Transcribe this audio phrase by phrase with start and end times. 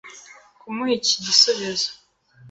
[0.59, 1.89] Kumuha iki gisubizo